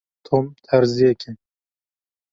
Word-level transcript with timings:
Tom 0.27 0.45
terziyek 0.63 1.21
e. 1.31 1.31